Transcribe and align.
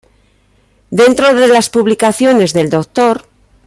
Dentro 0.89 1.35
de 1.35 1.47
las 1.47 1.69
publicaciones 1.69 2.53
del 2.53 2.71
Dr. 2.71 3.21